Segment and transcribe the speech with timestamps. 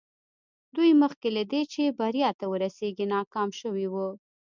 [0.75, 4.09] دوی مخکې له دې چې بريا ته ورسېږي ناکام شوي وو.